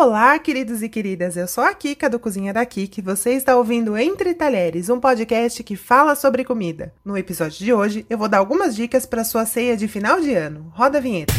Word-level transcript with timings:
Olá, 0.00 0.38
queridos 0.38 0.82
e 0.82 0.88
queridas. 0.88 1.36
Eu 1.36 1.46
sou 1.46 1.62
a 1.62 1.74
Kika 1.74 2.08
do 2.08 2.18
Cozinha 2.18 2.54
da 2.54 2.64
Kika 2.64 3.00
e 3.00 3.02
você 3.02 3.32
está 3.32 3.54
ouvindo 3.54 3.98
Entre 3.98 4.32
Talheres, 4.32 4.88
um 4.88 4.98
podcast 4.98 5.62
que 5.62 5.76
fala 5.76 6.14
sobre 6.14 6.42
comida. 6.42 6.94
No 7.04 7.18
episódio 7.18 7.58
de 7.58 7.70
hoje, 7.70 8.06
eu 8.08 8.16
vou 8.16 8.26
dar 8.26 8.38
algumas 8.38 8.74
dicas 8.74 9.04
para 9.04 9.24
sua 9.24 9.44
ceia 9.44 9.76
de 9.76 9.86
final 9.86 10.18
de 10.18 10.32
ano. 10.32 10.72
Roda 10.74 10.96
a 10.96 11.00
vinheta. 11.02 11.34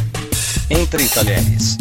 Entre 0.69 1.09
Talheres. 1.09 1.75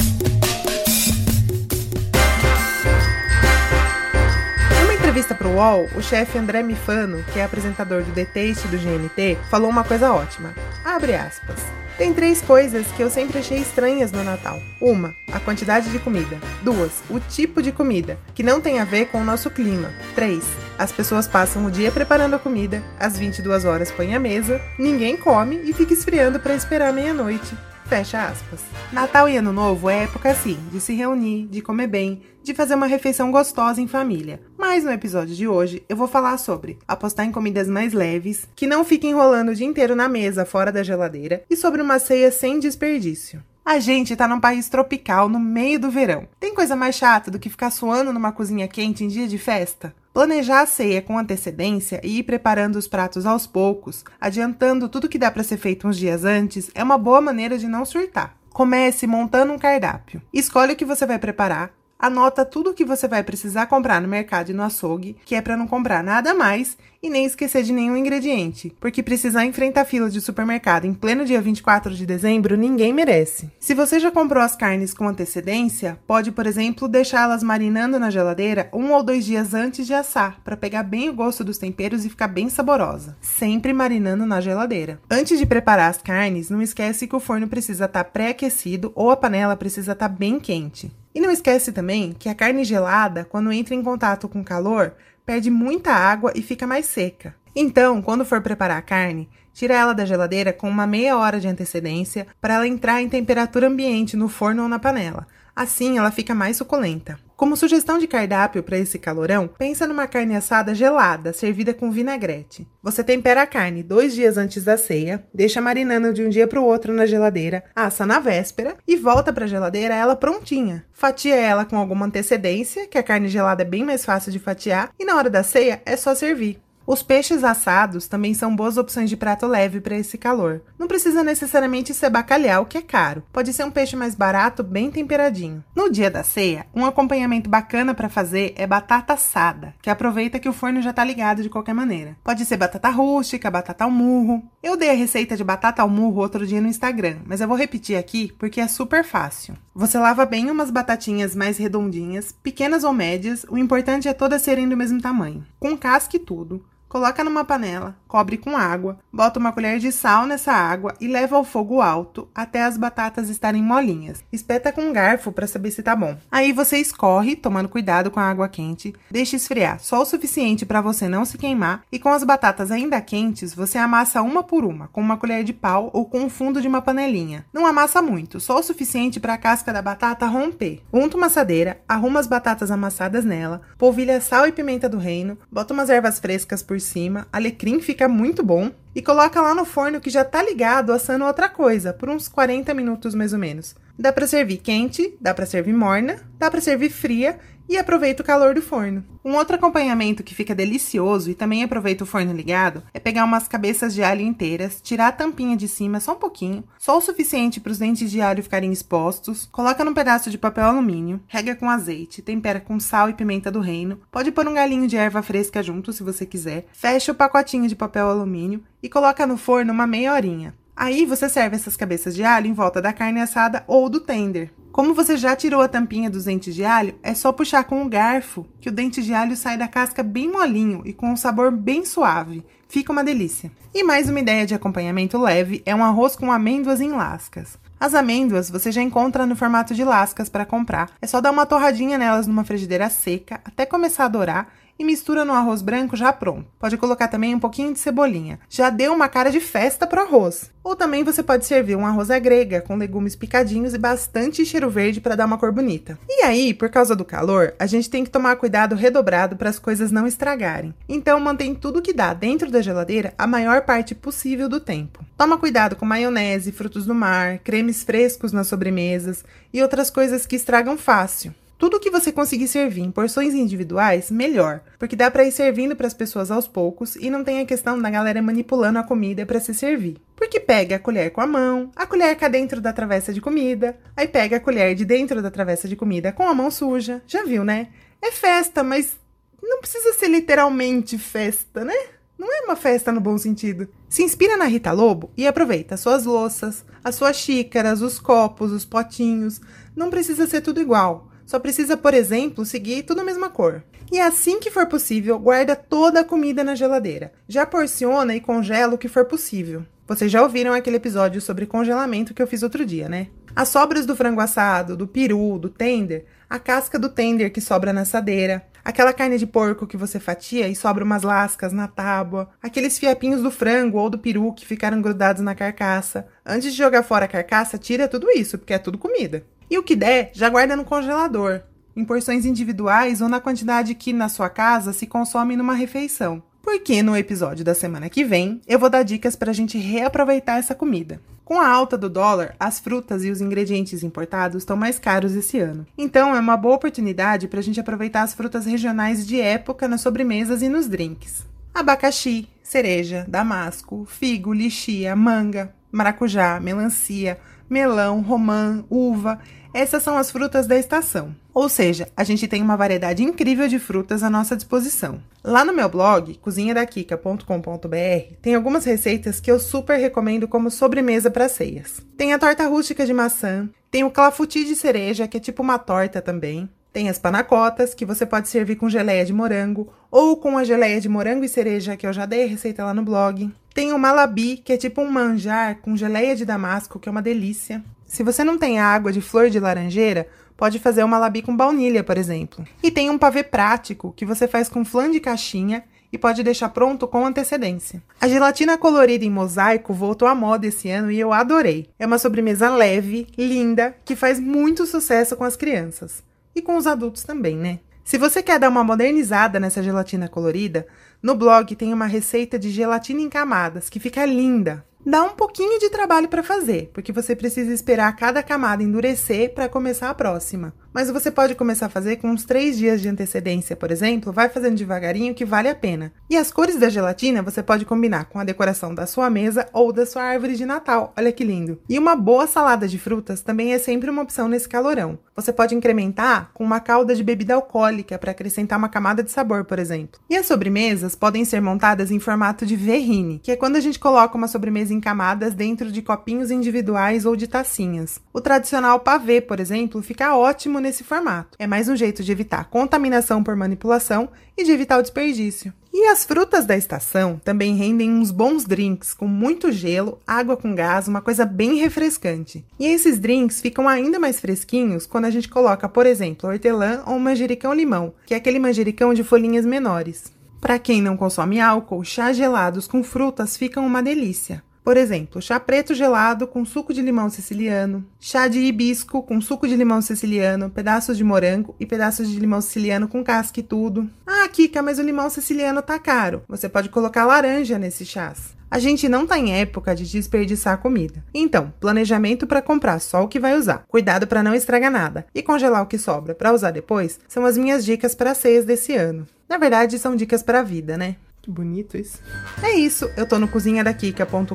Entrevista 4.94 5.34
para 5.34 5.48
o 5.48 5.56
UOL, 5.56 5.86
o 5.96 6.02
chefe 6.02 6.38
André 6.38 6.62
Mifano, 6.62 7.22
que 7.30 7.40
é 7.40 7.44
apresentador 7.44 8.02
do 8.02 8.12
The 8.12 8.24
Taste 8.24 8.68
do 8.68 8.78
GNT, 8.78 9.36
falou 9.50 9.68
uma 9.68 9.84
coisa 9.84 10.14
ótima. 10.14 10.54
Abre 10.82 11.14
aspas. 11.14 11.60
Tem 12.00 12.14
três 12.14 12.40
coisas 12.40 12.86
que 12.92 13.02
eu 13.02 13.10
sempre 13.10 13.40
achei 13.40 13.58
estranhas 13.58 14.10
no 14.10 14.24
Natal. 14.24 14.58
Uma, 14.80 15.14
a 15.30 15.38
quantidade 15.38 15.90
de 15.90 15.98
comida. 15.98 16.38
Duas, 16.62 17.02
o 17.10 17.20
tipo 17.20 17.60
de 17.62 17.72
comida, 17.72 18.18
que 18.34 18.42
não 18.42 18.58
tem 18.58 18.80
a 18.80 18.86
ver 18.86 19.08
com 19.08 19.20
o 19.20 19.24
nosso 19.24 19.50
clima. 19.50 19.92
Três, 20.14 20.42
as 20.78 20.90
pessoas 20.90 21.28
passam 21.28 21.66
o 21.66 21.70
dia 21.70 21.92
preparando 21.92 22.36
a 22.36 22.38
comida, 22.38 22.82
às 22.98 23.18
22 23.18 23.66
horas 23.66 23.90
põem 23.90 24.14
a 24.14 24.18
mesa, 24.18 24.62
ninguém 24.78 25.14
come 25.14 25.60
e 25.62 25.74
fica 25.74 25.92
esfriando 25.92 26.40
para 26.40 26.54
esperar 26.54 26.90
meia-noite. 26.90 27.54
Fecha 27.90 28.28
aspas. 28.28 28.60
Natal 28.92 29.28
e 29.28 29.36
Ano 29.36 29.52
Novo 29.52 29.90
é 29.90 30.04
época 30.04 30.30
assim, 30.30 30.56
de 30.70 30.80
se 30.80 30.94
reunir, 30.94 31.48
de 31.48 31.60
comer 31.60 31.88
bem, 31.88 32.22
de 32.40 32.54
fazer 32.54 32.76
uma 32.76 32.86
refeição 32.86 33.32
gostosa 33.32 33.82
em 33.82 33.88
família. 33.88 34.40
Mas 34.56 34.84
no 34.84 34.92
episódio 34.92 35.34
de 35.34 35.48
hoje 35.48 35.82
eu 35.88 35.96
vou 35.96 36.06
falar 36.06 36.38
sobre 36.38 36.78
apostar 36.86 37.26
em 37.26 37.32
comidas 37.32 37.66
mais 37.66 37.92
leves, 37.92 38.46
que 38.54 38.64
não 38.64 38.84
fiquem 38.84 39.10
enrolando 39.10 39.48
o 39.48 39.54
dia 39.56 39.66
inteiro 39.66 39.96
na 39.96 40.08
mesa 40.08 40.44
fora 40.44 40.70
da 40.70 40.84
geladeira 40.84 41.42
e 41.50 41.56
sobre 41.56 41.82
uma 41.82 41.98
ceia 41.98 42.30
sem 42.30 42.60
desperdício. 42.60 43.42
A 43.70 43.78
gente 43.78 44.16
tá 44.16 44.26
num 44.26 44.40
país 44.40 44.68
tropical 44.68 45.28
no 45.28 45.38
meio 45.38 45.78
do 45.78 45.92
verão. 45.92 46.26
Tem 46.40 46.52
coisa 46.52 46.74
mais 46.74 46.96
chata 46.96 47.30
do 47.30 47.38
que 47.38 47.48
ficar 47.48 47.70
suando 47.70 48.12
numa 48.12 48.32
cozinha 48.32 48.66
quente 48.66 49.04
em 49.04 49.06
dia 49.06 49.28
de 49.28 49.38
festa? 49.38 49.94
Planejar 50.12 50.62
a 50.62 50.66
ceia 50.66 51.00
com 51.00 51.16
antecedência 51.16 52.00
e 52.02 52.18
ir 52.18 52.24
preparando 52.24 52.74
os 52.74 52.88
pratos 52.88 53.24
aos 53.24 53.46
poucos, 53.46 54.04
adiantando 54.20 54.88
tudo 54.88 55.08
que 55.08 55.20
dá 55.20 55.30
para 55.30 55.44
ser 55.44 55.56
feito 55.56 55.86
uns 55.86 55.96
dias 55.96 56.24
antes, 56.24 56.68
é 56.74 56.82
uma 56.82 56.98
boa 56.98 57.20
maneira 57.20 57.56
de 57.56 57.68
não 57.68 57.84
surtar. 57.84 58.34
Comece 58.52 59.06
montando 59.06 59.52
um 59.52 59.58
cardápio. 59.58 60.20
Escolhe 60.32 60.72
o 60.72 60.76
que 60.76 60.84
você 60.84 61.06
vai 61.06 61.20
preparar, 61.20 61.70
anota 62.00 62.44
tudo 62.44 62.70
o 62.70 62.74
que 62.74 62.84
você 62.84 63.06
vai 63.06 63.22
precisar 63.22 63.66
comprar 63.66 64.00
no 64.00 64.08
mercado 64.08 64.50
e 64.50 64.54
no 64.54 64.62
açougue, 64.62 65.16
que 65.24 65.34
é 65.34 65.42
para 65.42 65.56
não 65.56 65.66
comprar 65.66 66.02
nada 66.02 66.32
mais 66.32 66.76
e 67.02 67.08
nem 67.08 67.24
esquecer 67.24 67.62
de 67.62 67.72
nenhum 67.72 67.96
ingrediente, 67.96 68.74
porque 68.78 69.02
precisar 69.02 69.44
enfrentar 69.44 69.84
fila 69.84 70.10
de 70.10 70.20
supermercado 70.20 70.84
em 70.84 70.92
pleno 70.92 71.24
dia 71.24 71.40
24 71.40 71.94
de 71.94 72.04
dezembro 72.04 72.56
ninguém 72.56 72.92
merece. 72.92 73.50
Se 73.58 73.74
você 73.74 73.98
já 73.98 74.10
comprou 74.10 74.42
as 74.42 74.54
carnes 74.54 74.92
com 74.92 75.08
antecedência, 75.08 75.98
pode, 76.06 76.30
por 76.30 76.46
exemplo, 76.46 76.88
deixá-las 76.88 77.42
marinando 77.42 77.98
na 77.98 78.10
geladeira 78.10 78.68
um 78.72 78.92
ou 78.92 79.02
dois 79.02 79.24
dias 79.24 79.54
antes 79.54 79.86
de 79.86 79.94
assar, 79.94 80.40
para 80.44 80.56
pegar 80.56 80.82
bem 80.82 81.08
o 81.08 81.14
gosto 81.14 81.42
dos 81.42 81.58
temperos 81.58 82.04
e 82.04 82.10
ficar 82.10 82.28
bem 82.28 82.48
saborosa. 82.48 83.16
Sempre 83.20 83.72
marinando 83.72 84.26
na 84.26 84.40
geladeira. 84.40 85.00
Antes 85.10 85.38
de 85.38 85.46
preparar 85.46 85.90
as 85.90 86.02
carnes, 86.02 86.50
não 86.50 86.60
esquece 86.60 87.06
que 87.06 87.16
o 87.16 87.20
forno 87.20 87.48
precisa 87.48 87.86
estar 87.86 88.04
tá 88.04 88.10
pré-aquecido 88.10 88.92
ou 88.94 89.10
a 89.10 89.16
panela 89.16 89.56
precisa 89.56 89.92
estar 89.92 90.08
tá 90.08 90.14
bem 90.14 90.38
quente. 90.38 90.92
E 91.14 91.20
não 91.20 91.30
esquece 91.30 91.72
também 91.72 92.12
que 92.12 92.28
a 92.28 92.34
carne 92.34 92.64
gelada, 92.64 93.24
quando 93.24 93.52
entra 93.52 93.74
em 93.74 93.82
contato 93.82 94.28
com 94.28 94.44
calor, 94.44 94.94
perde 95.26 95.50
muita 95.50 95.92
água 95.92 96.32
e 96.34 96.42
fica 96.42 96.66
mais 96.66 96.86
seca. 96.86 97.34
Então, 97.54 98.00
quando 98.00 98.24
for 98.24 98.40
preparar 98.40 98.78
a 98.78 98.82
carne, 98.82 99.28
tira 99.52 99.74
ela 99.74 99.92
da 99.92 100.04
geladeira 100.04 100.52
com 100.52 100.68
uma 100.68 100.86
meia 100.86 101.16
hora 101.16 101.40
de 101.40 101.48
antecedência 101.48 102.26
para 102.40 102.54
ela 102.54 102.66
entrar 102.66 103.02
em 103.02 103.08
temperatura 103.08 103.66
ambiente 103.66 104.16
no 104.16 104.28
forno 104.28 104.62
ou 104.62 104.68
na 104.68 104.78
panela. 104.78 105.26
Assim, 105.54 105.98
ela 105.98 106.10
fica 106.10 106.34
mais 106.34 106.56
suculenta. 106.56 107.18
Como 107.36 107.56
sugestão 107.56 107.98
de 107.98 108.06
cardápio 108.06 108.62
para 108.62 108.76
esse 108.76 108.98
calorão, 108.98 109.48
pensa 109.48 109.86
numa 109.86 110.06
carne 110.06 110.36
assada 110.36 110.74
gelada, 110.74 111.32
servida 111.32 111.72
com 111.72 111.90
vinagrete. 111.90 112.68
Você 112.82 113.02
tempera 113.02 113.40
a 113.40 113.46
carne 113.46 113.82
dois 113.82 114.14
dias 114.14 114.36
antes 114.36 114.62
da 114.62 114.76
ceia, 114.76 115.24
deixa 115.32 115.58
marinando 115.58 116.12
de 116.12 116.22
um 116.22 116.28
dia 116.28 116.46
para 116.46 116.60
o 116.60 116.64
outro 116.64 116.92
na 116.92 117.06
geladeira, 117.06 117.64
assa 117.74 118.04
na 118.04 118.20
véspera 118.20 118.76
e 118.86 118.94
volta 118.94 119.32
para 119.32 119.46
a 119.46 119.48
geladeira 119.48 119.94
ela 119.94 120.14
prontinha. 120.14 120.84
Fatia 120.92 121.34
ela 121.34 121.64
com 121.64 121.78
alguma 121.78 122.04
antecedência, 122.04 122.86
que 122.86 122.98
a 122.98 123.02
carne 123.02 123.28
gelada 123.28 123.62
é 123.62 123.64
bem 123.64 123.84
mais 123.86 124.04
fácil 124.04 124.30
de 124.30 124.38
fatiar, 124.38 124.92
e 124.98 125.04
na 125.06 125.16
hora 125.16 125.30
da 125.30 125.42
ceia 125.42 125.80
é 125.86 125.96
só 125.96 126.14
servir. 126.14 126.60
Os 126.92 127.04
peixes 127.04 127.44
assados 127.44 128.08
também 128.08 128.34
são 128.34 128.56
boas 128.56 128.76
opções 128.76 129.08
de 129.08 129.16
prato 129.16 129.46
leve 129.46 129.80
para 129.80 129.96
esse 129.96 130.18
calor. 130.18 130.60
Não 130.76 130.88
precisa 130.88 131.22
necessariamente 131.22 131.94
ser 131.94 132.10
bacalhau, 132.10 132.66
que 132.66 132.76
é 132.76 132.82
caro. 132.82 133.22
Pode 133.32 133.52
ser 133.52 133.62
um 133.62 133.70
peixe 133.70 133.94
mais 133.94 134.16
barato, 134.16 134.64
bem 134.64 134.90
temperadinho. 134.90 135.62
No 135.72 135.88
dia 135.88 136.10
da 136.10 136.24
ceia, 136.24 136.66
um 136.74 136.84
acompanhamento 136.84 137.48
bacana 137.48 137.94
para 137.94 138.08
fazer 138.08 138.54
é 138.56 138.66
batata 138.66 139.12
assada, 139.12 139.72
que 139.80 139.88
aproveita 139.88 140.40
que 140.40 140.48
o 140.48 140.52
forno 140.52 140.82
já 140.82 140.90
está 140.90 141.04
ligado 141.04 141.44
de 141.44 141.48
qualquer 141.48 141.76
maneira. 141.76 142.16
Pode 142.24 142.44
ser 142.44 142.56
batata 142.56 142.88
rústica, 142.88 143.48
batata 143.48 143.84
ao 143.84 143.90
murro. 143.92 144.42
Eu 144.60 144.76
dei 144.76 144.90
a 144.90 144.94
receita 144.94 145.36
de 145.36 145.44
batata 145.44 145.82
ao 145.82 145.88
murro 145.88 146.20
outro 146.20 146.44
dia 146.44 146.60
no 146.60 146.66
Instagram, 146.66 147.18
mas 147.24 147.40
eu 147.40 147.46
vou 147.46 147.56
repetir 147.56 147.96
aqui 147.96 148.34
porque 148.36 148.60
é 148.60 148.66
super 148.66 149.04
fácil. 149.04 149.54
Você 149.72 149.96
lava 149.96 150.26
bem 150.26 150.50
umas 150.50 150.72
batatinhas 150.72 151.36
mais 151.36 151.56
redondinhas, 151.56 152.32
pequenas 152.42 152.82
ou 152.82 152.92
médias, 152.92 153.46
o 153.48 153.56
importante 153.56 154.08
é 154.08 154.12
todas 154.12 154.42
serem 154.42 154.68
do 154.68 154.76
mesmo 154.76 155.00
tamanho, 155.00 155.46
com 155.60 155.78
casca 155.78 156.16
e 156.16 156.18
tudo. 156.18 156.64
Coloca 156.90 157.22
numa 157.22 157.44
panela, 157.44 157.94
cobre 158.08 158.36
com 158.36 158.56
água, 158.56 158.98
bota 159.12 159.38
uma 159.38 159.52
colher 159.52 159.78
de 159.78 159.92
sal 159.92 160.26
nessa 160.26 160.52
água 160.52 160.92
e 161.00 161.06
leva 161.06 161.36
ao 161.36 161.44
fogo 161.44 161.80
alto 161.80 162.28
até 162.34 162.64
as 162.64 162.76
batatas 162.76 163.28
estarem 163.28 163.62
molinhas. 163.62 164.24
Espeta 164.32 164.72
com 164.72 164.80
um 164.80 164.92
garfo 164.92 165.30
para 165.30 165.46
saber 165.46 165.70
se 165.70 165.84
tá 165.84 165.94
bom. 165.94 166.16
Aí 166.28 166.52
você 166.52 166.78
escorre, 166.78 167.36
tomando 167.36 167.68
cuidado 167.68 168.10
com 168.10 168.18
a 168.18 168.28
água 168.28 168.48
quente, 168.48 168.92
deixa 169.08 169.36
esfriar 169.36 169.78
só 169.78 170.02
o 170.02 170.04
suficiente 170.04 170.66
para 170.66 170.80
você 170.80 171.08
não 171.08 171.24
se 171.24 171.38
queimar 171.38 171.84
e 171.92 171.98
com 172.00 172.08
as 172.08 172.24
batatas 172.24 172.72
ainda 172.72 173.00
quentes, 173.00 173.54
você 173.54 173.78
amassa 173.78 174.20
uma 174.20 174.42
por 174.42 174.64
uma 174.64 174.88
com 174.88 175.00
uma 175.00 175.16
colher 175.16 175.44
de 175.44 175.52
pau 175.52 175.90
ou 175.92 176.04
com 176.06 176.24
o 176.24 176.28
fundo 176.28 176.60
de 176.60 176.66
uma 176.66 176.82
panelinha. 176.82 177.46
Não 177.52 177.66
amassa 177.66 178.02
muito, 178.02 178.40
só 178.40 178.58
o 178.58 178.64
suficiente 178.64 179.20
para 179.20 179.34
a 179.34 179.38
casca 179.38 179.72
da 179.72 179.80
batata 179.80 180.26
romper. 180.26 180.82
Unta 180.92 181.16
uma 181.16 181.26
assadeira, 181.28 181.80
arruma 181.88 182.18
as 182.18 182.26
batatas 182.26 182.68
amassadas 182.68 183.24
nela, 183.24 183.60
polvilha 183.78 184.20
sal 184.20 184.48
e 184.48 184.50
pimenta 184.50 184.88
do 184.88 184.98
reino, 184.98 185.38
bota 185.52 185.72
umas 185.72 185.88
ervas 185.88 186.18
frescas 186.18 186.64
por 186.64 186.79
cima, 186.80 187.28
alecrim 187.32 187.80
fica 187.80 188.08
muito 188.08 188.42
bom 188.42 188.70
e 188.94 189.00
coloca 189.00 189.40
lá 189.40 189.54
no 189.54 189.64
forno 189.64 190.00
que 190.00 190.10
já 190.10 190.24
tá 190.24 190.42
ligado 190.42 190.92
assando 190.92 191.24
outra 191.24 191.48
coisa, 191.48 191.92
por 191.92 192.08
uns 192.08 192.26
40 192.26 192.72
minutos 192.74 193.14
mais 193.14 193.32
ou 193.32 193.38
menos. 193.38 193.74
Dá 193.98 194.12
para 194.12 194.26
servir 194.26 194.56
quente, 194.58 195.16
dá 195.20 195.34
para 195.34 195.46
servir 195.46 195.74
morna, 195.74 196.16
dá 196.38 196.50
para 196.50 196.60
servir 196.60 196.90
fria 196.90 197.38
e 197.70 197.78
aproveita 197.78 198.20
o 198.20 198.26
calor 198.26 198.52
do 198.52 198.60
forno. 198.60 199.04
Um 199.24 199.36
outro 199.36 199.54
acompanhamento 199.54 200.24
que 200.24 200.34
fica 200.34 200.56
delicioso 200.56 201.30
e 201.30 201.36
também 201.36 201.62
aproveita 201.62 202.02
o 202.02 202.06
forno 202.06 202.32
ligado 202.32 202.82
é 202.92 202.98
pegar 202.98 203.24
umas 203.24 203.46
cabeças 203.46 203.94
de 203.94 204.02
alho 204.02 204.22
inteiras, 204.22 204.80
tirar 204.82 205.06
a 205.06 205.12
tampinha 205.12 205.56
de 205.56 205.68
cima 205.68 206.00
só 206.00 206.14
um 206.14 206.18
pouquinho, 206.18 206.64
só 206.76 206.98
o 206.98 207.00
suficiente 207.00 207.60
para 207.60 207.70
os 207.70 207.78
dentes 207.78 208.10
de 208.10 208.20
alho 208.20 208.42
ficarem 208.42 208.72
expostos, 208.72 209.48
coloca 209.52 209.84
num 209.84 209.94
pedaço 209.94 210.30
de 210.30 210.36
papel 210.36 210.64
alumínio, 210.64 211.20
rega 211.28 211.54
com 211.54 211.70
azeite, 211.70 212.20
tempera 212.20 212.58
com 212.58 212.80
sal 212.80 213.08
e 213.08 213.14
pimenta 213.14 213.52
do 213.52 213.60
reino, 213.60 214.00
pode 214.10 214.32
pôr 214.32 214.48
um 214.48 214.54
galinho 214.54 214.88
de 214.88 214.96
erva 214.96 215.22
fresca 215.22 215.62
junto 215.62 215.92
se 215.92 216.02
você 216.02 216.26
quiser, 216.26 216.66
fecha 216.72 217.12
o 217.12 217.14
pacotinho 217.14 217.68
de 217.68 217.76
papel 217.76 218.08
alumínio 218.08 218.64
e 218.82 218.88
coloca 218.88 219.24
no 219.28 219.36
forno 219.36 219.72
uma 219.72 219.86
meia 219.86 220.12
horinha. 220.12 220.52
Aí 220.74 221.04
você 221.04 221.28
serve 221.28 221.56
essas 221.56 221.76
cabeças 221.76 222.16
de 222.16 222.24
alho 222.24 222.46
em 222.46 222.54
volta 222.54 222.80
da 222.80 222.92
carne 222.92 223.20
assada 223.20 223.62
ou 223.68 223.88
do 223.88 224.00
tender. 224.00 224.50
Como 224.72 224.94
você 224.94 225.16
já 225.16 225.34
tirou 225.34 225.60
a 225.60 225.68
tampinha 225.68 226.08
dos 226.08 226.24
dentes 226.24 226.54
de 226.54 226.64
alho, 226.64 226.94
é 227.02 227.12
só 227.12 227.32
puxar 227.32 227.64
com 227.64 227.82
o 227.82 227.88
garfo 227.88 228.46
que 228.60 228.68
o 228.68 228.72
dente 228.72 229.02
de 229.02 229.12
alho 229.12 229.36
sai 229.36 229.58
da 229.58 229.66
casca 229.66 230.00
bem 230.00 230.30
molinho 230.30 230.82
e 230.84 230.92
com 230.92 231.10
um 231.10 231.16
sabor 231.16 231.50
bem 231.50 231.84
suave. 231.84 232.44
Fica 232.68 232.92
uma 232.92 233.02
delícia. 233.02 233.50
E 233.74 233.82
mais 233.82 234.08
uma 234.08 234.20
ideia 234.20 234.46
de 234.46 234.54
acompanhamento 234.54 235.18
leve 235.18 235.60
é 235.66 235.74
um 235.74 235.82
arroz 235.82 236.14
com 236.14 236.30
amêndoas 236.30 236.80
em 236.80 236.92
lascas. 236.92 237.58
As 237.80 237.94
amêndoas 237.94 238.48
você 238.48 238.70
já 238.70 238.80
encontra 238.80 239.26
no 239.26 239.34
formato 239.34 239.74
de 239.74 239.82
lascas 239.82 240.28
para 240.28 240.46
comprar. 240.46 240.90
É 241.02 241.06
só 241.06 241.20
dar 241.20 241.32
uma 241.32 241.46
torradinha 241.46 241.98
nelas 241.98 242.28
numa 242.28 242.44
frigideira 242.44 242.88
seca 242.88 243.40
até 243.44 243.66
começar 243.66 244.04
a 244.04 244.08
dourar 244.08 244.52
e 244.80 244.84
mistura 244.84 245.26
no 245.26 245.34
arroz 245.34 245.60
branco 245.60 245.94
já 245.94 246.10
pronto. 246.10 246.46
Pode 246.58 246.78
colocar 246.78 247.06
também 247.06 247.34
um 247.34 247.38
pouquinho 247.38 247.70
de 247.70 247.78
cebolinha. 247.78 248.40
Já 248.48 248.70
deu 248.70 248.94
uma 248.94 249.10
cara 249.10 249.30
de 249.30 249.38
festa 249.38 249.86
pro 249.86 250.00
arroz. 250.00 250.50
Ou 250.64 250.74
também 250.74 251.04
você 251.04 251.22
pode 251.22 251.44
servir 251.44 251.76
um 251.76 251.84
arroz 251.84 252.10
à 252.10 252.18
grega 252.18 252.62
com 252.62 252.76
legumes 252.76 253.14
picadinhos 253.14 253.74
e 253.74 253.78
bastante 253.78 254.42
cheiro 254.46 254.70
verde 254.70 254.98
para 254.98 255.14
dar 255.14 255.26
uma 255.26 255.36
cor 255.36 255.52
bonita. 255.52 255.98
E 256.08 256.22
aí, 256.22 256.54
por 256.54 256.70
causa 256.70 256.96
do 256.96 257.04
calor, 257.04 257.52
a 257.58 257.66
gente 257.66 257.90
tem 257.90 258.04
que 258.04 258.10
tomar 258.10 258.36
cuidado 258.36 258.74
redobrado 258.74 259.36
para 259.36 259.50
as 259.50 259.58
coisas 259.58 259.92
não 259.92 260.06
estragarem. 260.06 260.74
Então 260.88 261.20
mantém 261.20 261.54
tudo 261.54 261.82
que 261.82 261.92
dá 261.92 262.14
dentro 262.14 262.50
da 262.50 262.62
geladeira 262.62 263.12
a 263.18 263.26
maior 263.26 263.66
parte 263.66 263.94
possível 263.94 264.48
do 264.48 264.60
tempo. 264.60 265.04
Toma 265.18 265.36
cuidado 265.36 265.76
com 265.76 265.84
maionese, 265.84 266.52
frutos 266.52 266.86
do 266.86 266.94
mar, 266.94 267.38
cremes 267.40 267.84
frescos 267.84 268.32
nas 268.32 268.46
sobremesas 268.46 269.26
e 269.52 269.60
outras 269.60 269.90
coisas 269.90 270.24
que 270.24 270.36
estragam 270.36 270.78
fácil. 270.78 271.34
Tudo 271.60 271.78
que 271.78 271.90
você 271.90 272.10
conseguir 272.10 272.48
servir 272.48 272.80
em 272.80 272.90
porções 272.90 273.34
individuais, 273.34 274.10
melhor, 274.10 274.62
porque 274.78 274.96
dá 274.96 275.10
para 275.10 275.26
ir 275.26 275.30
servindo 275.30 275.76
para 275.76 275.86
as 275.86 275.92
pessoas 275.92 276.30
aos 276.30 276.48
poucos 276.48 276.96
e 276.96 277.10
não 277.10 277.22
tem 277.22 277.38
a 277.38 277.44
questão 277.44 277.78
da 277.78 277.90
galera 277.90 278.22
manipulando 278.22 278.78
a 278.78 278.82
comida 278.82 279.26
para 279.26 279.38
se 279.38 279.52
servir. 279.52 279.98
Porque 280.16 280.40
pega 280.40 280.76
a 280.76 280.78
colher 280.78 281.10
com 281.10 281.20
a 281.20 281.26
mão, 281.26 281.70
a 281.76 281.84
colher 281.84 282.16
cá 282.16 282.28
dentro 282.28 282.62
da 282.62 282.72
travessa 282.72 283.12
de 283.12 283.20
comida, 283.20 283.78
aí 283.94 284.08
pega 284.08 284.38
a 284.38 284.40
colher 284.40 284.74
de 284.74 284.86
dentro 284.86 285.20
da 285.20 285.30
travessa 285.30 285.68
de 285.68 285.76
comida 285.76 286.10
com 286.12 286.26
a 286.26 286.34
mão 286.34 286.50
suja. 286.50 287.02
Já 287.06 287.24
viu, 287.24 287.44
né? 287.44 287.68
É 288.00 288.10
festa, 288.10 288.64
mas 288.64 288.98
não 289.42 289.60
precisa 289.60 289.92
ser 289.92 290.08
literalmente 290.08 290.96
festa, 290.96 291.62
né? 291.62 291.76
Não 292.18 292.32
é 292.32 292.40
uma 292.46 292.56
festa 292.56 292.90
no 292.90 293.02
bom 293.02 293.18
sentido. 293.18 293.68
Se 293.86 294.02
inspira 294.02 294.38
na 294.38 294.46
Rita 294.46 294.72
Lobo 294.72 295.10
e 295.14 295.26
aproveita 295.26 295.74
as 295.74 295.80
suas 295.80 296.06
louças, 296.06 296.64
as 296.82 296.94
suas 296.94 297.16
xícaras, 297.16 297.82
os 297.82 297.98
copos, 297.98 298.50
os 298.50 298.64
potinhos. 298.64 299.42
Não 299.76 299.90
precisa 299.90 300.26
ser 300.26 300.40
tudo 300.40 300.58
igual. 300.58 301.09
Só 301.30 301.38
precisa, 301.38 301.76
por 301.76 301.94
exemplo, 301.94 302.44
seguir 302.44 302.82
tudo 302.82 303.02
a 303.02 303.04
mesma 303.04 303.30
cor. 303.30 303.62
E 303.92 304.00
assim 304.00 304.40
que 304.40 304.50
for 304.50 304.66
possível, 304.66 305.16
guarda 305.16 305.54
toda 305.54 306.00
a 306.00 306.04
comida 306.04 306.42
na 306.42 306.56
geladeira. 306.56 307.12
Já 307.28 307.46
porciona 307.46 308.16
e 308.16 308.20
congela 308.20 308.74
o 308.74 308.78
que 308.78 308.88
for 308.88 309.04
possível. 309.04 309.64
Vocês 309.86 310.10
já 310.10 310.24
ouviram 310.24 310.52
aquele 310.52 310.78
episódio 310.78 311.20
sobre 311.20 311.46
congelamento 311.46 312.12
que 312.12 312.20
eu 312.20 312.26
fiz 312.26 312.42
outro 312.42 312.66
dia, 312.66 312.88
né? 312.88 313.06
As 313.36 313.46
sobras 313.46 313.86
do 313.86 313.94
frango 313.94 314.20
assado, 314.20 314.76
do 314.76 314.88
peru, 314.88 315.38
do 315.38 315.48
tender, 315.48 316.04
a 316.28 316.36
casca 316.40 316.80
do 316.80 316.88
tender 316.88 317.32
que 317.32 317.40
sobra 317.40 317.72
na 317.72 317.82
assadeira, 317.82 318.44
aquela 318.64 318.92
carne 318.92 319.16
de 319.16 319.26
porco 319.26 319.68
que 319.68 319.76
você 319.76 320.00
fatia 320.00 320.48
e 320.48 320.56
sobra 320.56 320.82
umas 320.82 321.04
lascas 321.04 321.52
na 321.52 321.68
tábua, 321.68 322.28
aqueles 322.42 322.76
fiapinhos 322.76 323.22
do 323.22 323.30
frango 323.30 323.78
ou 323.78 323.88
do 323.88 324.00
peru 324.00 324.32
que 324.32 324.44
ficaram 324.44 324.82
grudados 324.82 325.22
na 325.22 325.36
carcaça. 325.36 326.08
Antes 326.26 326.50
de 326.50 326.58
jogar 326.58 326.82
fora 326.82 327.04
a 327.04 327.08
carcaça, 327.08 327.56
tira 327.56 327.86
tudo 327.86 328.10
isso, 328.10 328.36
porque 328.36 328.52
é 328.52 328.58
tudo 328.58 328.76
comida. 328.76 329.24
E 329.50 329.58
o 329.58 329.62
que 329.64 329.74
der, 329.74 330.10
já 330.14 330.28
guarda 330.28 330.54
no 330.54 330.64
congelador, 330.64 331.42
em 331.74 331.84
porções 331.84 332.24
individuais 332.24 333.00
ou 333.00 333.08
na 333.08 333.20
quantidade 333.20 333.74
que 333.74 333.92
na 333.92 334.08
sua 334.08 334.30
casa 334.30 334.72
se 334.72 334.86
consome 334.86 335.36
numa 335.36 335.54
refeição. 335.54 336.22
Porque 336.42 336.82
no 336.82 336.96
episódio 336.96 337.44
da 337.44 337.54
semana 337.54 337.90
que 337.90 338.04
vem 338.04 338.40
eu 338.46 338.58
vou 338.58 338.70
dar 338.70 338.82
dicas 338.82 339.16
para 339.16 339.30
a 339.30 339.34
gente 339.34 339.58
reaproveitar 339.58 340.38
essa 340.38 340.54
comida. 340.54 341.00
Com 341.24 341.40
a 341.40 341.48
alta 341.48 341.78
do 341.78 341.88
dólar, 341.88 342.34
as 342.40 342.58
frutas 342.58 343.04
e 343.04 343.10
os 343.10 343.20
ingredientes 343.20 343.82
importados 343.82 344.42
estão 344.42 344.56
mais 344.56 344.78
caros 344.78 345.14
esse 345.14 345.38
ano. 345.38 345.66
Então 345.78 346.14
é 346.14 346.18
uma 346.18 346.36
boa 346.36 346.56
oportunidade 346.56 347.28
para 347.28 347.40
a 347.40 347.42
gente 347.42 347.60
aproveitar 347.60 348.02
as 348.02 348.14
frutas 348.14 348.46
regionais 348.46 349.06
de 349.06 349.20
época 349.20 349.68
nas 349.68 349.80
sobremesas 349.80 350.42
e 350.42 350.48
nos 350.48 350.66
drinks. 350.66 351.24
Abacaxi, 351.54 352.28
cereja, 352.42 353.04
damasco, 353.06 353.84
figo, 353.84 354.32
lixia, 354.32 354.96
manga, 354.96 355.54
maracujá, 355.70 356.40
melancia, 356.40 357.18
melão, 357.48 358.00
romã, 358.00 358.64
uva 358.68 359.20
essas 359.52 359.82
são 359.82 359.98
as 359.98 360.10
frutas 360.10 360.46
da 360.46 360.56
estação. 360.56 361.14
Ou 361.32 361.48
seja, 361.48 361.88
a 361.96 362.04
gente 362.04 362.28
tem 362.28 362.42
uma 362.42 362.56
variedade 362.56 363.02
incrível 363.02 363.48
de 363.48 363.58
frutas 363.58 364.02
à 364.02 364.10
nossa 364.10 364.36
disposição. 364.36 365.00
Lá 365.22 365.44
no 365.44 365.52
meu 365.52 365.68
blog, 365.68 366.14
cozinhadakika.com.br, 366.18 368.14
tem 368.22 368.34
algumas 368.34 368.64
receitas 368.64 369.20
que 369.20 369.30
eu 369.30 369.38
super 369.38 369.78
recomendo 369.78 370.26
como 370.26 370.50
sobremesa 370.50 371.10
para 371.10 371.28
ceias. 371.28 371.82
Tem 371.96 372.12
a 372.12 372.18
torta 372.18 372.46
rústica 372.46 372.86
de 372.86 372.92
maçã, 372.92 373.48
tem 373.70 373.84
o 373.84 373.90
clafouti 373.90 374.44
de 374.44 374.56
cereja, 374.56 375.06
que 375.06 375.16
é 375.16 375.20
tipo 375.20 375.42
uma 375.42 375.58
torta 375.58 376.02
também. 376.02 376.48
Tem 376.72 376.88
as 376.88 376.98
panacotas, 376.98 377.74
que 377.74 377.84
você 377.84 378.06
pode 378.06 378.28
servir 378.28 378.56
com 378.56 378.68
geleia 378.68 379.04
de 379.04 379.12
morango 379.12 379.72
ou 379.90 380.16
com 380.16 380.38
a 380.38 380.44
geleia 380.44 380.80
de 380.80 380.88
morango 380.88 381.24
e 381.24 381.28
cereja, 381.28 381.76
que 381.76 381.86
eu 381.86 381.92
já 381.92 382.06
dei 382.06 382.24
a 382.24 382.28
receita 382.28 382.64
lá 382.64 382.72
no 382.72 382.84
blog. 382.84 383.30
Tem 383.52 383.72
o 383.72 383.78
malabi, 383.78 384.36
que 384.36 384.52
é 384.52 384.56
tipo 384.56 384.80
um 384.80 384.90
manjar 384.90 385.58
com 385.60 385.76
geleia 385.76 386.14
de 386.14 386.24
damasco, 386.24 386.78
que 386.78 386.88
é 386.88 386.92
uma 386.92 387.02
delícia. 387.02 387.62
Se 387.90 388.04
você 388.04 388.22
não 388.22 388.38
tem 388.38 388.60
água 388.60 388.92
de 388.92 389.00
flor 389.00 389.28
de 389.28 389.40
laranjeira, 389.40 390.06
pode 390.36 390.60
fazer 390.60 390.84
uma 390.84 390.96
labi 390.96 391.22
com 391.22 391.36
baunilha, 391.36 391.82
por 391.82 391.98
exemplo. 391.98 392.46
E 392.62 392.70
tem 392.70 392.88
um 392.88 392.96
pavê 392.96 393.24
prático 393.24 393.92
que 393.96 394.06
você 394.06 394.28
faz 394.28 394.48
com 394.48 394.64
flan 394.64 394.92
de 394.92 395.00
caixinha 395.00 395.64
e 395.92 395.98
pode 395.98 396.22
deixar 396.22 396.50
pronto 396.50 396.86
com 396.86 397.04
antecedência. 397.04 397.82
A 398.00 398.06
gelatina 398.06 398.56
colorida 398.56 399.04
em 399.04 399.10
mosaico 399.10 399.74
voltou 399.74 400.06
à 400.06 400.14
moda 400.14 400.46
esse 400.46 400.70
ano 400.70 400.92
e 400.92 401.00
eu 401.00 401.12
adorei. 401.12 401.68
É 401.80 401.84
uma 401.84 401.98
sobremesa 401.98 402.48
leve, 402.48 403.08
linda, 403.18 403.74
que 403.84 403.96
faz 403.96 404.20
muito 404.20 404.66
sucesso 404.66 405.16
com 405.16 405.24
as 405.24 405.34
crianças. 405.34 406.00
E 406.32 406.40
com 406.40 406.56
os 406.56 406.68
adultos 406.68 407.02
também, 407.02 407.36
né? 407.36 407.58
Se 407.82 407.98
você 407.98 408.22
quer 408.22 408.38
dar 408.38 408.50
uma 408.50 408.62
modernizada 408.62 409.40
nessa 409.40 409.64
gelatina 409.64 410.08
colorida, 410.08 410.64
no 411.02 411.16
blog 411.16 411.56
tem 411.56 411.74
uma 411.74 411.86
receita 411.86 412.38
de 412.38 412.50
gelatina 412.50 413.00
em 413.00 413.08
camadas 413.08 413.68
que 413.68 413.80
fica 413.80 414.06
linda. 414.06 414.64
Dá 414.84 415.02
um 415.02 415.10
pouquinho 415.10 415.58
de 415.58 415.68
trabalho 415.68 416.08
para 416.08 416.22
fazer, 416.22 416.70
porque 416.72 416.90
você 416.90 417.14
precisa 417.14 417.52
esperar 417.52 417.94
cada 417.96 418.22
camada 418.22 418.62
endurecer 418.62 419.34
para 419.34 419.48
começar 419.48 419.90
a 419.90 419.94
próxima. 419.94 420.54
Mas 420.72 420.88
você 420.88 421.10
pode 421.10 421.34
começar 421.34 421.66
a 421.66 421.70
fazer 421.70 421.96
com 421.96 422.08
uns 422.08 422.24
3 422.24 422.56
dias 422.56 422.80
de 422.80 422.88
antecedência, 422.88 423.56
por 423.56 423.70
exemplo, 423.70 424.12
vai 424.12 424.28
fazendo 424.28 424.56
devagarinho 424.56 425.14
que 425.14 425.24
vale 425.24 425.48
a 425.48 425.54
pena. 425.54 425.92
E 426.08 426.16
as 426.16 426.30
cores 426.30 426.56
da 426.56 426.68
gelatina 426.68 427.22
você 427.22 427.42
pode 427.42 427.64
combinar 427.64 428.04
com 428.04 428.18
a 428.18 428.24
decoração 428.24 428.74
da 428.74 428.86
sua 428.86 429.10
mesa 429.10 429.48
ou 429.52 429.72
da 429.72 429.84
sua 429.84 430.02
árvore 430.02 430.36
de 430.36 430.46
Natal. 430.46 430.94
Olha 430.96 431.12
que 431.12 431.24
lindo! 431.24 431.60
E 431.68 431.78
uma 431.78 431.96
boa 431.96 432.26
salada 432.26 432.68
de 432.68 432.78
frutas 432.78 433.20
também 433.20 433.52
é 433.52 433.58
sempre 433.58 433.90
uma 433.90 434.02
opção 434.02 434.28
nesse 434.28 434.48
calorão. 434.48 434.98
Você 435.14 435.32
pode 435.32 435.54
incrementar 435.54 436.30
com 436.32 436.44
uma 436.44 436.60
calda 436.60 436.94
de 436.94 437.04
bebida 437.04 437.34
alcoólica 437.34 437.98
para 437.98 438.12
acrescentar 438.12 438.58
uma 438.58 438.68
camada 438.68 439.02
de 439.02 439.10
sabor, 439.10 439.44
por 439.44 439.58
exemplo. 439.58 440.00
E 440.08 440.16
as 440.16 440.26
sobremesas 440.26 440.94
podem 440.94 441.24
ser 441.24 441.42
montadas 441.42 441.90
em 441.90 441.98
formato 441.98 442.46
de 442.46 442.56
verrine, 442.56 443.18
que 443.22 443.32
é 443.32 443.36
quando 443.36 443.56
a 443.56 443.60
gente 443.60 443.78
coloca 443.78 444.16
uma 444.16 444.28
sobremesa 444.28 444.69
em 444.70 444.80
camadas 444.80 445.34
dentro 445.34 445.70
de 445.70 445.82
copinhos 445.82 446.30
individuais 446.30 447.04
ou 447.04 447.16
de 447.16 447.26
tacinhas. 447.26 448.00
O 448.12 448.20
tradicional 448.20 448.80
pavê, 448.80 449.20
por 449.20 449.40
exemplo, 449.40 449.82
fica 449.82 450.16
ótimo 450.16 450.58
nesse 450.60 450.84
formato. 450.84 451.36
É 451.38 451.46
mais 451.46 451.68
um 451.68 451.76
jeito 451.76 452.02
de 452.02 452.12
evitar 452.12 452.48
contaminação 452.48 453.22
por 453.22 453.34
manipulação 453.36 454.08
e 454.36 454.44
de 454.44 454.52
evitar 454.52 454.78
o 454.78 454.82
desperdício. 454.82 455.52
E 455.72 455.86
as 455.86 456.04
frutas 456.04 456.44
da 456.46 456.56
estação 456.56 457.20
também 457.24 457.54
rendem 457.54 457.90
uns 457.92 458.10
bons 458.10 458.44
drinks 458.44 458.92
com 458.92 459.06
muito 459.06 459.52
gelo, 459.52 460.00
água 460.04 460.36
com 460.36 460.54
gás, 460.54 460.88
uma 460.88 461.00
coisa 461.00 461.24
bem 461.24 461.56
refrescante. 461.56 462.44
E 462.58 462.66
esses 462.66 462.98
drinks 462.98 463.40
ficam 463.40 463.68
ainda 463.68 463.98
mais 463.98 464.18
fresquinhos 464.18 464.84
quando 464.84 465.04
a 465.04 465.10
gente 465.10 465.28
coloca, 465.28 465.68
por 465.68 465.86
exemplo, 465.86 466.28
hortelã 466.28 466.82
ou 466.86 466.98
manjericão 466.98 467.54
limão, 467.54 467.94
que 468.04 468.14
é 468.14 468.16
aquele 468.16 468.40
manjericão 468.40 468.92
de 468.92 469.04
folhinhas 469.04 469.46
menores. 469.46 470.12
Para 470.40 470.58
quem 470.58 470.82
não 470.82 470.96
consome 470.96 471.38
álcool, 471.38 471.84
chás 471.84 472.16
gelados 472.16 472.66
com 472.66 472.82
frutas 472.82 473.36
ficam 473.36 473.64
uma 473.64 473.82
delícia. 473.82 474.42
Por 474.70 474.76
exemplo, 474.76 475.20
chá 475.20 475.40
preto 475.40 475.74
gelado 475.74 476.28
com 476.28 476.44
suco 476.44 476.72
de 476.72 476.80
limão 476.80 477.10
siciliano, 477.10 477.84
chá 477.98 478.28
de 478.28 478.38
hibisco 478.38 479.02
com 479.02 479.20
suco 479.20 479.48
de 479.48 479.56
limão 479.56 479.82
siciliano, 479.82 480.48
pedaços 480.48 480.96
de 480.96 481.02
morango 481.02 481.56
e 481.58 481.66
pedaços 481.66 482.08
de 482.08 482.20
limão 482.20 482.40
siciliano 482.40 482.86
com 482.86 483.02
casca 483.02 483.40
e 483.40 483.42
tudo. 483.42 483.90
Ah, 484.06 484.28
Kika, 484.28 484.62
mas 484.62 484.78
o 484.78 484.82
limão 484.82 485.10
siciliano 485.10 485.60
tá 485.60 485.76
caro. 485.76 486.22
Você 486.28 486.48
pode 486.48 486.68
colocar 486.68 487.04
laranja 487.04 487.58
nesse 487.58 487.84
chás. 487.84 488.36
A 488.48 488.60
gente 488.60 488.88
não 488.88 489.08
tá 489.08 489.18
em 489.18 489.32
época 489.32 489.74
de 489.74 489.90
desperdiçar 489.90 490.58
comida. 490.58 491.04
Então, 491.12 491.52
planejamento 491.58 492.24
para 492.24 492.40
comprar 492.40 492.78
só 492.78 493.02
o 493.02 493.08
que 493.08 493.18
vai 493.18 493.36
usar. 493.36 493.64
Cuidado 493.66 494.06
para 494.06 494.22
não 494.22 494.36
estragar 494.36 494.70
nada 494.70 495.04
e 495.12 495.20
congelar 495.20 495.64
o 495.64 495.66
que 495.66 495.78
sobra 495.78 496.14
para 496.14 496.32
usar 496.32 496.52
depois 496.52 497.00
são 497.08 497.24
as 497.24 497.36
minhas 497.36 497.64
dicas 497.64 497.92
para 497.92 498.14
ceias 498.14 498.44
desse 498.44 498.76
ano. 498.76 499.04
Na 499.28 499.36
verdade, 499.36 499.80
são 499.80 499.96
dicas 499.96 500.22
para 500.22 500.40
a 500.40 500.44
vida, 500.44 500.76
né? 500.76 500.94
Bonito 501.30 501.76
isso. 501.76 501.98
É 502.42 502.52
isso, 502.54 502.90
eu 502.96 503.06
tô 503.06 503.18
no 503.18 503.28
cozinhadakika.com.br, 503.28 504.34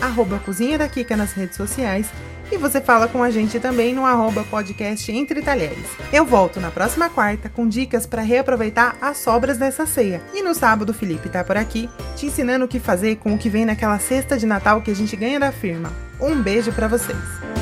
arroba 0.00 0.38
Cozinha 0.38 0.78
da 0.78 0.88
Kika 0.88 1.16
nas 1.16 1.32
redes 1.32 1.56
sociais 1.56 2.08
e 2.50 2.56
você 2.56 2.80
fala 2.80 3.08
com 3.08 3.22
a 3.22 3.30
gente 3.30 3.60
também 3.60 3.94
no 3.94 4.04
arroba 4.04 4.44
podcast 4.44 5.10
Entre 5.12 5.42
Talheres. 5.42 5.86
Eu 6.12 6.24
volto 6.24 6.60
na 6.60 6.70
próxima 6.70 7.10
quarta 7.10 7.48
com 7.48 7.68
dicas 7.68 8.06
para 8.06 8.22
reaproveitar 8.22 8.96
as 9.00 9.18
sobras 9.18 9.58
dessa 9.58 9.86
ceia. 9.86 10.22
E 10.34 10.42
no 10.42 10.54
sábado 10.54 10.90
o 10.90 10.94
Felipe 10.94 11.28
tá 11.28 11.44
por 11.44 11.56
aqui, 11.56 11.88
te 12.16 12.26
ensinando 12.26 12.64
o 12.64 12.68
que 12.68 12.78
fazer 12.80 13.16
com 13.16 13.34
o 13.34 13.38
que 13.38 13.50
vem 13.50 13.64
naquela 13.64 13.98
cesta 13.98 14.36
de 14.36 14.46
Natal 14.46 14.80
que 14.82 14.90
a 14.90 14.94
gente 14.96 15.16
ganha 15.16 15.40
da 15.40 15.52
firma. 15.52 15.92
Um 16.20 16.42
beijo 16.42 16.72
para 16.72 16.88
vocês! 16.88 17.61